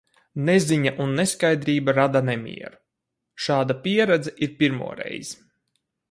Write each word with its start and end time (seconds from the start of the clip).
Neziņa 0.45 0.91
un 1.03 1.11
neskaidrība 1.17 1.93
rada 1.97 2.21
nemieru... 2.29 2.79
Šāda 3.47 3.75
pieredze 3.83 4.33
ir 4.47 4.55
pirmo 4.63 4.89
reiz. 5.01 5.35